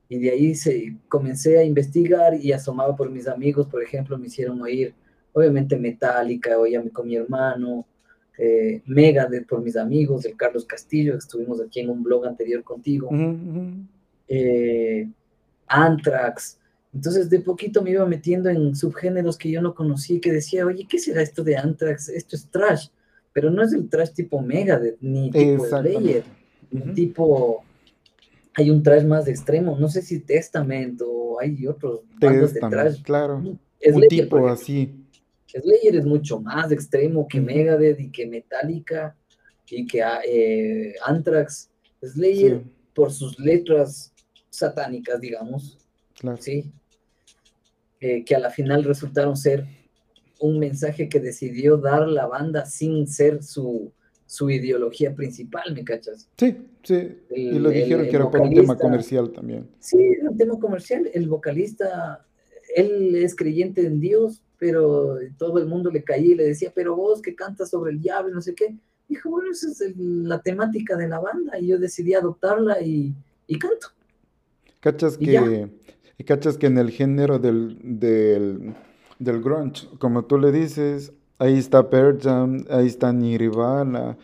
[0.09, 4.27] y de ahí se, comencé a investigar y asomaba por mis amigos, por ejemplo, me
[4.27, 4.95] hicieron oír,
[5.33, 7.85] obviamente Metallica, oía con mi hermano,
[8.39, 12.63] eh, Megadeth por mis amigos, el Carlos Castillo, que estuvimos aquí en un blog anterior
[12.63, 13.09] contigo,
[14.27, 15.07] eh,
[15.67, 16.56] Anthrax.
[16.93, 20.85] Entonces de poquito me iba metiendo en subgéneros que yo no conocía, que decía, oye,
[20.89, 22.09] ¿qué será esto de Anthrax?
[22.09, 22.87] Esto es trash,
[23.33, 26.23] pero no es el trash tipo Megadeth, ni tipo Slayer,
[26.95, 27.63] tipo
[28.55, 33.03] hay un trash más extremo, no sé si Testament o hay otros bandas de trash.
[33.03, 34.91] Claro, un tipo así.
[35.45, 39.15] Slayer es mucho más extremo que Megadeth y que Metallica
[39.69, 41.69] y que ah, eh, Anthrax.
[42.01, 42.61] Slayer,
[42.93, 44.13] por sus letras
[44.49, 45.77] satánicas, digamos,
[46.19, 46.41] claro.
[46.41, 46.71] ¿sí?
[47.99, 49.65] Eh, que a la final resultaron ser
[50.39, 53.91] un mensaje que decidió dar la banda sin ser su,
[54.27, 56.29] su ideología principal, ¿me cachas?
[56.37, 57.17] Sí, sí.
[57.31, 59.67] y lo dijeron que era por un tema comercial también.
[59.79, 61.09] Sí, era un tema comercial.
[61.13, 62.25] El vocalista,
[62.75, 66.95] él es creyente en Dios, pero todo el mundo le caía y le decía, pero
[66.95, 68.75] vos que cantas sobre el diablo, no sé qué.
[69.07, 73.15] Dijo, bueno, esa es la temática de la banda y yo decidí adoptarla y,
[73.59, 73.87] canto.
[74.81, 75.69] ¿Cachas que,
[76.25, 78.75] ¿Cachas que en el género del, del,
[79.19, 84.17] del grunge, como tú le dices, Ahí está Pearl Jam, ahí está Nirvana,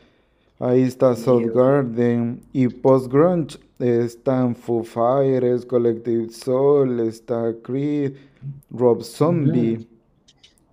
[0.60, 1.14] Ahí está
[1.54, 3.60] Garden y Post Grunge.
[3.80, 8.14] Están Foo Fighters, Collective Soul, está Creed,
[8.72, 9.88] Rob Zombie.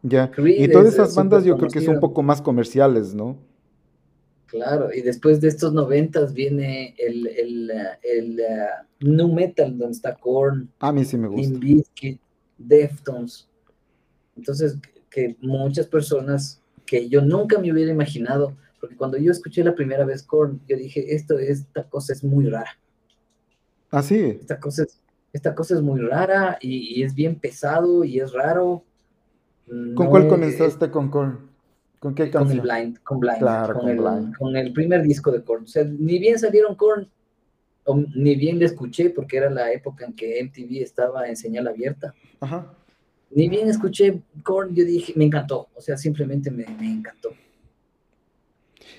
[0.02, 0.30] Ya.
[0.38, 3.36] y todas esas bandas yo creo que son un poco más comerciales, ¿no?
[4.50, 7.70] Claro, y después de estos noventas viene el, el,
[8.02, 10.68] el, uh, metal, donde está Korn.
[10.80, 11.60] A mí sí me gusta.
[12.58, 13.48] Deftones.
[14.36, 14.76] Entonces,
[15.08, 20.04] que muchas personas que yo nunca me hubiera imaginado, porque cuando yo escuché la primera
[20.04, 22.76] vez Korn, yo dije, esto, esta cosa es muy rara.
[23.92, 24.36] Ah, sí.
[24.40, 25.00] Esta cosa es,
[25.32, 28.82] esta cosa es muy rara y, es bien pesado y es raro.
[29.94, 31.49] ¿Con cuál comenzaste con Korn?
[32.00, 32.60] ¿Con qué canción?
[32.60, 33.38] Con el Blind, con Blind.
[33.38, 35.64] Claro, con, el, con el primer disco de Korn.
[35.64, 37.06] O sea, ni bien salieron Korn,
[38.14, 42.14] ni bien le escuché, porque era la época en que MTV estaba en señal abierta.
[42.40, 42.72] Ajá.
[43.30, 45.68] Ni bien escuché Korn, yo dije, me encantó.
[45.74, 47.30] O sea, simplemente me, encantó.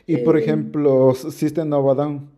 [0.06, 2.30] Y por eh, ejemplo, System of a Down,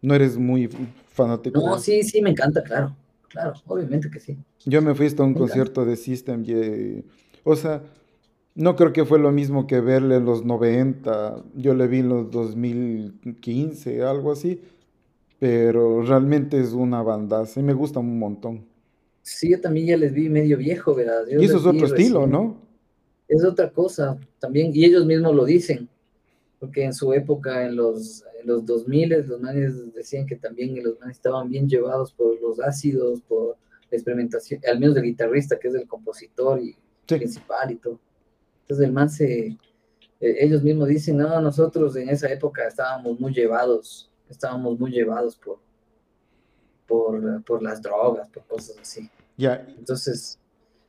[0.00, 0.68] ¿no eres muy
[1.12, 1.60] fanático?
[1.60, 2.96] No, sí, sí, me encanta, claro.
[3.28, 4.36] Claro, obviamente que sí.
[4.66, 7.04] Yo me fui a un concierto de System y,
[7.44, 7.80] o sea,
[8.54, 12.08] no creo que fue lo mismo que verle en los 90, yo le vi en
[12.08, 14.60] los 2015, algo así,
[15.38, 18.66] pero realmente es una banda, sí me gusta un montón.
[19.22, 21.22] Sí, yo también ya les vi medio viejo, ¿verdad?
[21.28, 22.60] y eso es otro estilo, ¿no?
[23.28, 25.88] Es otra cosa también, y ellos mismos lo dicen,
[26.58, 31.00] porque en su época, en los, en los 2000, los manes decían que también los
[31.00, 33.56] manes estaban bien llevados por los ácidos, por
[33.90, 37.98] la experimentación, al menos del guitarrista, que es el compositor y principal y todo.
[38.72, 39.56] Entonces el man se, eh,
[40.18, 45.58] ellos mismos dicen, no, nosotros en esa época estábamos muy llevados, estábamos muy llevados por,
[47.44, 49.10] por, las drogas, por cosas así.
[49.36, 49.66] Ya.
[49.76, 50.38] Entonces,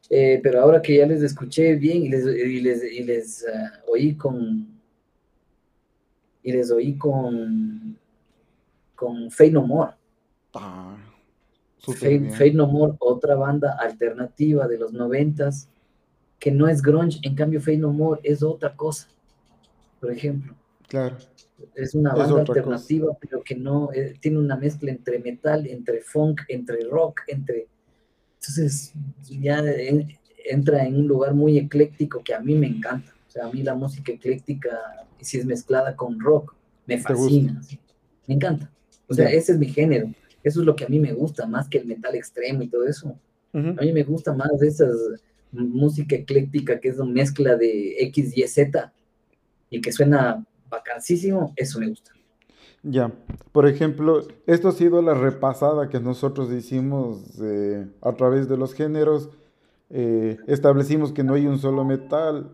[0.09, 3.81] eh, pero ahora que ya les escuché bien y les, y les, y les ah,
[3.89, 4.79] oí con,
[6.41, 7.99] y les oí con,
[8.95, 9.91] con Fey No More.
[10.53, 10.95] Ah,
[12.53, 15.67] No More, otra banda alternativa de los noventas,
[16.43, 19.07] que no es grunge, en cambio Fey No More es otra cosa,
[20.01, 20.53] por ejemplo.
[20.89, 21.15] Claro.
[21.73, 26.41] Es una banda alternativa, pero que no, eh, tiene una mezcla entre metal, entre funk,
[26.49, 27.69] entre rock, entre...
[28.41, 28.91] Entonces
[29.29, 29.63] ya
[30.43, 33.13] entra en un lugar muy ecléctico que a mí me encanta.
[33.25, 34.77] O sea, a mí la música ecléctica,
[35.21, 36.53] si es mezclada con rock,
[36.85, 37.61] me fascina.
[38.27, 38.69] Me encanta.
[39.07, 40.11] O sea, ese es mi género.
[40.43, 42.85] Eso es lo que a mí me gusta, más que el metal extremo y todo
[42.85, 43.17] eso.
[43.53, 44.93] A mí me gusta más esas
[45.53, 48.91] música ecléctica que es una mezcla de X, Y, Z
[49.69, 52.11] y que suena vacancísimo, eso me gusta.
[52.83, 53.13] Ya,
[53.53, 58.73] por ejemplo, esto ha sido la repasada que nosotros hicimos eh, a través de los
[58.73, 59.29] géneros.
[59.89, 62.51] Eh, establecimos que no hay un solo metal,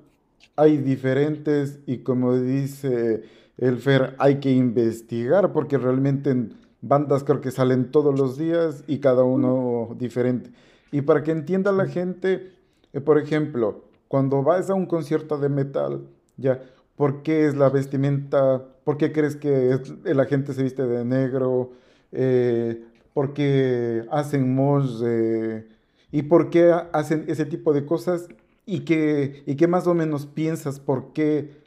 [0.55, 3.23] hay diferentes y como dice
[3.57, 8.83] el Fer, hay que investigar porque realmente en bandas creo que salen todos los días
[8.87, 10.51] y cada uno diferente.
[10.91, 12.58] Y para que entienda la gente, eh,
[13.05, 16.63] por ejemplo, cuando vas a un concierto de metal, ya,
[16.95, 18.65] ¿por qué es la vestimenta?
[18.83, 21.71] ¿Por qué crees que la gente se viste de negro?
[22.11, 25.01] Eh, ¿Por qué hacen mosh?
[25.05, 25.67] Eh,
[26.11, 28.27] ¿Y por qué hacen ese tipo de cosas?
[28.65, 31.59] ¿Y qué, y qué más o menos piensas por qué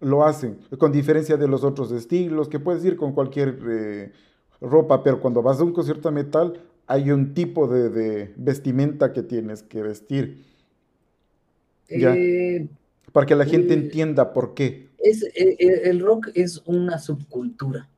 [0.00, 0.58] lo hacen?
[0.78, 4.12] Con diferencia de los otros estilos, que puedes ir con cualquier
[4.60, 9.22] ropa, pero cuando vas a un concierto de metal, hay un tipo de, vestimenta que
[9.22, 10.44] tienes que vestir.
[11.88, 12.14] Ya.
[12.14, 12.68] Eh,
[13.12, 14.88] para que la gente eh, entienda por qué.
[14.98, 17.88] Es, eh, el rock es una subcultura.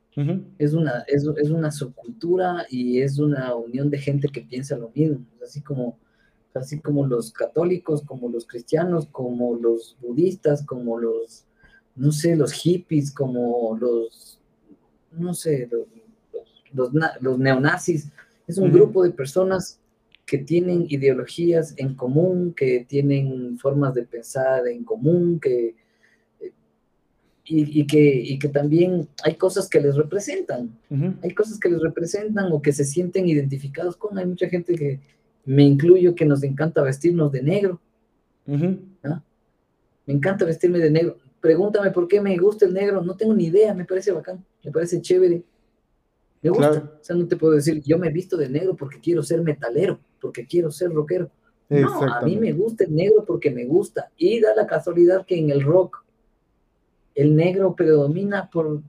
[0.57, 5.25] es, una, es, una subcultura y es una unión de gente que piensa lo mismo.
[5.41, 5.97] Así como,
[6.53, 11.45] así como los católicos, como los cristianos, como los budistas, como los,
[11.95, 14.39] no sé, los hippies, como los,
[15.11, 15.69] no sé,
[16.73, 18.09] los, los neonazis
[18.49, 19.79] es un grupo de personas
[20.25, 25.75] que tienen ideologías en común, que tienen formas de pensar en común, que,
[27.45, 30.75] y, que, que también hay cosas que les representan.
[31.21, 34.17] Hay cosas que les representan o que se sienten identificados con.
[34.17, 34.99] Hay mucha gente que,
[35.45, 37.79] me incluyo, que nos encanta vestirnos de negro.
[40.05, 41.17] Me encanta vestirme de negro.
[41.39, 43.01] Pregúntame por qué me gusta el negro.
[43.03, 45.43] No tengo ni idea, me parece bacán, me parece chévere.
[46.41, 46.91] Me gusta.
[47.01, 49.41] O sea, no te puedo decir, yo me he visto de negro porque quiero ser
[49.41, 51.29] metalero, porque quiero ser rockero.
[51.69, 54.09] No, a mí me gusta el negro porque me gusta.
[54.17, 56.03] Y da la casualidad que en el rock
[57.13, 58.81] el negro predomina por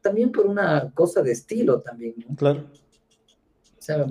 [0.00, 2.64] también por una cosa de estilo también, Claro.
[3.78, 4.06] O sea,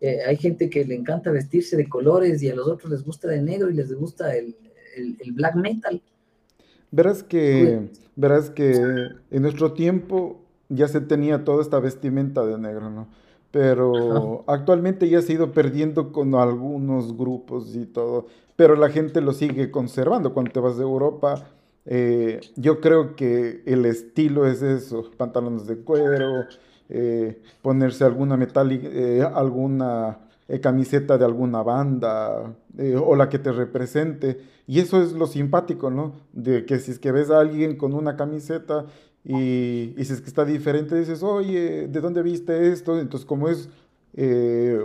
[0.00, 3.28] eh, hay gente que le encanta vestirse de colores y a los otros les gusta
[3.28, 4.56] de negro y les gusta el,
[4.96, 6.00] el black metal.
[6.90, 8.72] Verás que, verás que
[9.30, 10.39] en nuestro tiempo
[10.70, 13.08] ya se tenía toda esta vestimenta de negro, ¿no?
[13.50, 19.20] Pero actualmente ya se ha ido perdiendo con algunos grupos y todo, pero la gente
[19.20, 20.32] lo sigue conservando.
[20.32, 21.44] Cuando te vas de Europa,
[21.84, 26.44] eh, yo creo que el estilo es eso, pantalones de cuero,
[26.88, 30.18] eh, ponerse alguna metal, eh, alguna
[30.62, 32.54] camiseta de alguna banda
[33.04, 34.40] o la que te represente.
[34.66, 36.12] Y eso es lo simpático, ¿no?
[36.32, 38.86] De que si es que ves a alguien con una camiseta
[39.24, 42.98] y, y si es que está diferente, dices, oye, ¿de dónde viste esto?
[42.98, 43.68] Entonces, como es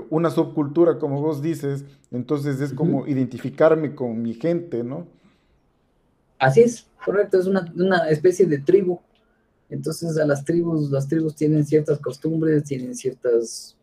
[0.09, 5.07] una subcultura, como vos dices, entonces es como identificarme con mi gente, ¿no?
[6.37, 8.99] Así es, correcto, es una, una, especie de tribu.
[9.69, 13.75] Entonces a las tribus, las tribus tienen ciertas costumbres, tienen ciertas,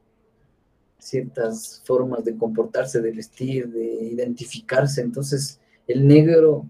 [0.99, 5.01] ciertas formas de comportarse, de vestir, de identificarse.
[5.01, 6.67] Entonces el negro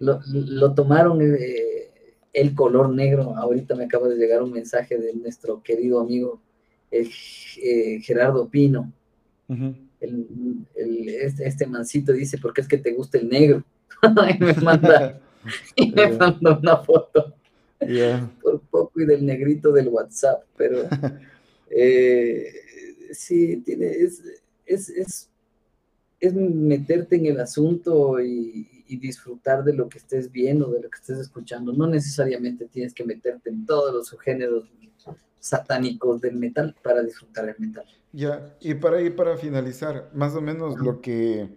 [0.00, 1.36] lo, lo tomaron eh,
[2.36, 3.34] el color negro.
[3.36, 6.40] Ahorita me acaba de llegar un mensaje de nuestro querido amigo
[6.90, 8.92] eh, Gerardo Pino.
[9.48, 13.64] el, el, este, este mancito dice, ¿por qué es que te gusta el negro?
[14.38, 15.18] y me manda
[15.74, 17.32] y me mandó una foto
[18.42, 20.82] por poco y del negrito del WhatsApp, pero
[21.70, 22.52] eh,
[23.12, 24.22] sí, tiene, es,
[24.66, 25.28] es, es,
[26.20, 30.98] es, meterte en el asunto y, disfrutar de lo que estés viendo, de lo que
[30.98, 31.72] estés escuchando.
[31.72, 34.70] No necesariamente tienes que meterte en todos los subgéneros
[35.40, 37.84] satánicos del metal para disfrutar el metal.
[38.12, 41.48] Ya, y para ir para finalizar, más o menos lo que,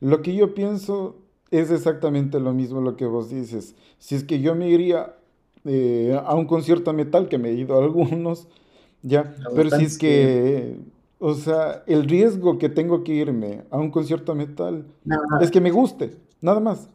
[0.00, 1.16] lo que yo pienso
[1.50, 3.74] es exactamente lo mismo lo que vos dices.
[3.98, 5.16] Si es que yo me iría
[5.64, 8.48] eh, a un concierto metal, que me he ido a algunos,
[9.02, 10.76] ya, pero si es que,
[11.18, 14.86] o sea, el riesgo que tengo que irme a un concierto metal
[15.40, 16.88] es que me guste, nada más.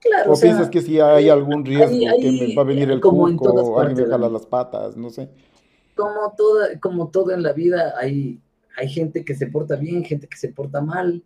[0.00, 3.24] Claro, o, piensas que si hay algún riesgo que me va a venir el como
[3.24, 5.30] o alguien me jala las patas, no sé.
[5.94, 8.38] Como, toda, como todo en la vida, hay,
[8.76, 11.22] hay gente que se porta bien, gente que se porta mal.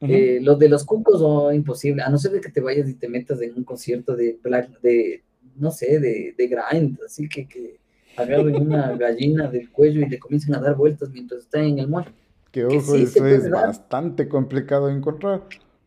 [0.00, 2.94] Eh, lo de los cucos no imposible, a no ser de que te vayas y
[2.94, 4.38] te metas en un concierto de,
[4.82, 5.22] de
[5.56, 7.78] no sé, de, de grind, así que, que
[8.16, 11.88] agarren una gallina del cuello y le comiencen a dar vueltas mientras está en el
[11.88, 12.12] mar.
[12.50, 15.42] Que ojo, eso es bastante complicado de encontrar.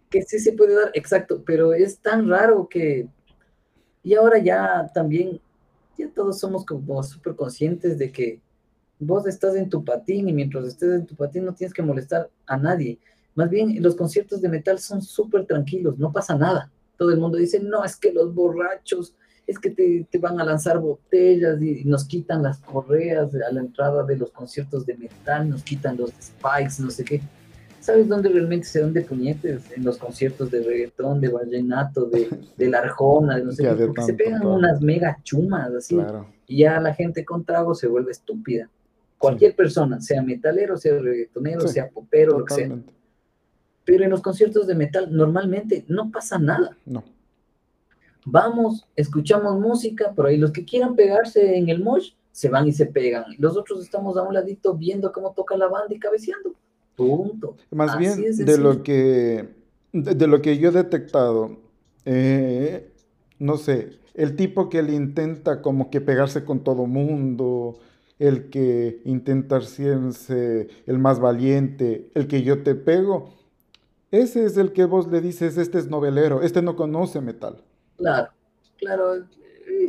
[0.09, 3.07] Que sí se puede dar, exacto, pero es tan raro que...
[4.03, 5.41] Y ahora ya también,
[5.97, 8.39] ya todos somos como súper conscientes de que
[8.99, 12.29] vos estás en tu patín y mientras estés en tu patín no tienes que molestar
[12.45, 12.99] a nadie.
[13.35, 16.71] Más bien, los conciertos de metal son súper tranquilos, no pasa nada.
[16.97, 19.13] Todo el mundo dice, no, es que los borrachos,
[19.45, 23.61] es que te, te van a lanzar botellas y, nos quitan las correas a la
[23.61, 27.21] entrada de los conciertos de metal, nos quitan los spikes, no sé qué.
[27.87, 29.71] ¿Sabes dónde realmente se dan de puñetes?
[29.71, 32.27] En los conciertos de reggaetón, de vallenato, de,
[32.57, 35.97] de la arjona, de no sé qué, porque se pegan unas mega chumas así.
[36.47, 38.69] Y ya la gente con trago se vuelve estúpida.
[39.17, 42.69] Cualquier persona, sea metalero, sea reggaetonero, sea popero, lo que sea
[43.85, 46.75] pero en los conciertos de metal normalmente no pasa nada.
[46.85, 47.05] No.
[48.25, 52.73] Vamos, escuchamos música, pero ahí los que quieran pegarse en el mosh se van y
[52.73, 53.23] se pegan.
[53.37, 56.53] Los otros estamos a un ladito viendo cómo toca la banda y cabeceando.
[56.97, 57.55] Punto.
[57.71, 59.55] Más bien de lo que
[59.93, 61.57] de, lo que yo he detectado,
[62.05, 62.91] eh,
[63.39, 67.79] no sé, el tipo que le intenta como que pegarse con todo mundo,
[68.19, 69.99] el que intenta ser
[70.87, 73.29] el más valiente, el que yo te pego,
[74.11, 77.63] ese es el que vos le dices, este es novelero, este no conoce metal.
[77.97, 78.29] Claro,
[78.77, 79.25] claro.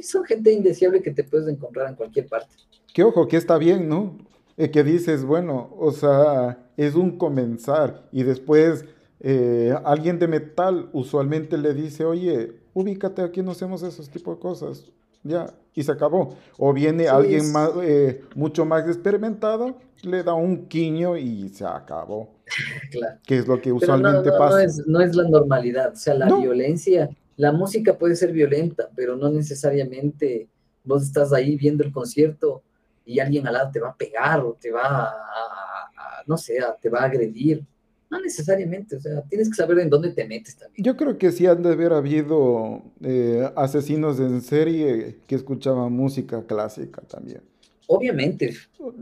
[0.03, 2.55] Son gente indeseable que te puedes encontrar en cualquier parte.
[2.93, 4.19] Que ojo, que está bien, ¿no?
[4.59, 8.85] Eh, que dices, bueno, o sea, es un comenzar y después
[9.21, 14.41] eh, alguien de metal usualmente le dice, oye, ubícate, aquí no hacemos esos tipos de
[14.41, 14.91] cosas,
[15.23, 16.35] ya, y se acabó.
[16.57, 22.35] O viene alguien más, eh, mucho más experimentado, le da un quiño y se acabó.
[22.91, 23.17] claro.
[23.25, 24.83] Que es lo que usualmente pasa.
[24.89, 29.31] No es, la normalidad, o sea, la violencia, la música puede ser violenta, pero no
[29.31, 30.49] necesariamente
[30.83, 32.65] vos estás ahí viendo el concierto
[33.09, 36.91] y alguien al lado te va a pegar o te va a, no sé, te
[36.91, 37.65] va a agredir.
[38.11, 40.85] No necesariamente, o sea, tienes que saber en dónde te metes también.
[40.85, 46.45] Yo creo que sí han de haber habido eh, asesinos en serie que escuchaban música
[46.47, 47.41] clásica también.
[47.87, 48.55] Obviamente,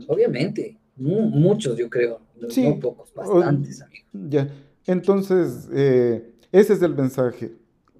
[0.07, 2.21] obviamente muchos, yo creo.
[2.35, 4.07] No pocos, bastantes, amigo.
[4.29, 4.49] Ya.
[4.85, 7.51] Entonces, eh, ese es el mensaje.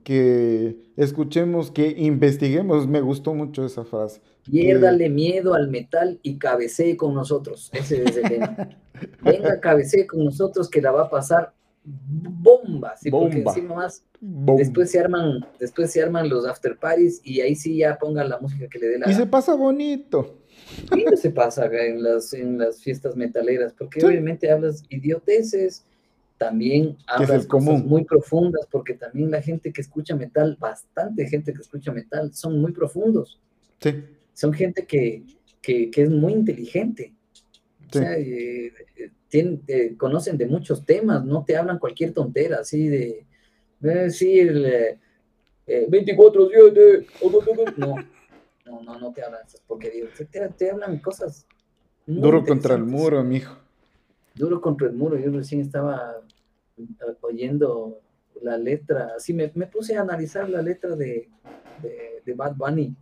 [0.08, 2.88] Que escuchemos, que investiguemos.
[2.88, 4.22] Me gustó mucho esa frase.
[4.46, 7.70] Piérdale miedo al metal y cabecee con nosotros.
[7.74, 8.70] Ese es el tema.
[9.22, 11.54] Venga, cabecee con nosotros que la va a pasar
[11.84, 17.42] bomba, sí, porque encima más después se arman, después se arman los after parties y
[17.42, 20.38] ahí sí ya pongan la música que le dé la Y se pasa bonito.
[20.94, 25.86] Sí, se pasa en las, en las fiestas metaleras, porque obviamente hablas idioteces,
[26.38, 31.62] también hablas cosas muy profundas, porque también la gente que escucha metal, bastante gente que
[31.62, 33.40] escucha metal, son muy profundos.
[33.80, 34.04] Sí.
[34.34, 35.24] Son gente que,
[35.62, 37.14] que, que es muy inteligente.
[37.90, 38.72] O sea, eh,
[39.32, 43.26] eh, conocen de muchos temas, no te hablan cualquier tontera, así de,
[43.80, 44.98] decir,
[45.66, 47.08] 24, 7,
[47.78, 47.96] no,
[48.66, 51.46] no, no, no te hablan esas porquerías, te, te hablan cosas.
[52.06, 53.58] Duro contra el muro, mijo.
[54.34, 56.27] Duro contra el muro, yo recién estaba eh,
[57.22, 58.00] oyendo
[58.42, 61.30] la letra, así me, me puse a analizar la letra de,
[62.24, 62.96] de, Bad Bunny.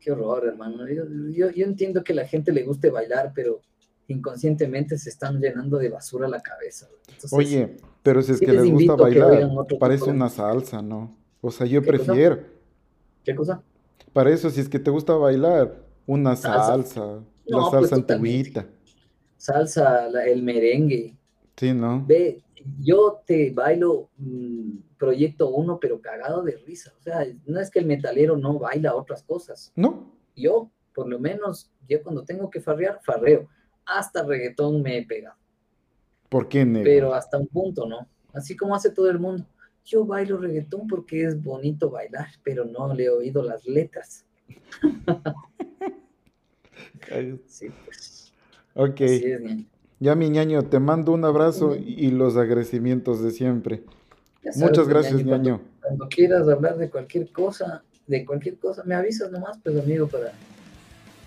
[0.00, 0.88] Qué horror, hermano.
[0.88, 3.60] Yo, yo, yo, entiendo que la gente le guste bailar, pero
[4.08, 6.88] inconscientemente se están llenando de basura la cabeza.
[7.30, 11.16] Oye, pero si es que les gusta bailar, parece una salsa, ¿no?
[11.40, 12.40] O sea, yo prefiero.
[13.24, 13.62] ¿Qué cosa?
[14.12, 18.66] Para eso, si es que te gusta bailar, una salsa, la salsa pues, antiguita.
[19.36, 21.17] Salsa, el merengue.
[21.58, 22.04] Sí, ¿no?
[22.06, 22.40] Ve,
[22.80, 26.92] yo te bailo mm, proyecto uno, pero cagado de risa.
[26.98, 29.72] O sea, no es que el metalero no baila otras cosas.
[29.74, 30.14] No.
[30.36, 33.48] Yo, por lo menos, yo cuando tengo que farrear, farreo.
[33.84, 35.36] Hasta reggaetón me he pegado.
[36.28, 36.84] ¿Por qué, negro?
[36.84, 38.06] Pero hasta un punto, ¿no?
[38.32, 39.44] Así como hace todo el mundo.
[39.84, 44.26] Yo bailo reggaetón porque es bonito bailar, pero no le he oído las letras.
[47.46, 48.32] sí, pues.
[48.74, 49.00] Ok.
[50.00, 53.82] Ya, mi ñaño, te mando un abrazo y los agradecimientos de siempre.
[54.56, 55.60] Muchas gracias, ñaño.
[55.82, 60.32] Cuando, quieras hablar de cualquier cosa, de cualquier cosa, me avisas nomás, pues, amigo, para,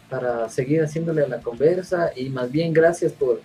[0.10, 2.12] para seguir haciéndole a la conversa.
[2.16, 3.42] Y más bien, gracias por,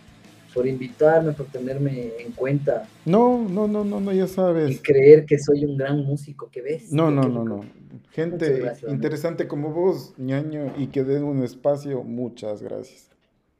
[0.54, 2.88] por invitarme, por tenerme en cuenta.
[3.04, 4.70] No, no, no, no, no, ya sabes.
[4.70, 6.92] Y creer que soy un gran músico, que ves.
[6.92, 7.64] No, no, no, no.
[8.12, 13.10] Gente interesante como vos, ñaño, y que den un espacio, muchas gracias.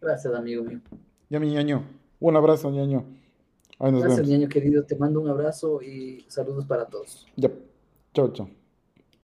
[0.00, 0.80] Gracias, amigo mío.
[1.28, 1.84] Ya mi ñaño.
[2.20, 3.04] Un abrazo, ñaño.
[3.78, 4.84] Gracias, ñaño querido.
[4.84, 7.26] Te mando un abrazo y saludos para todos.
[7.36, 7.50] Ya.
[8.14, 8.48] Chao, chao.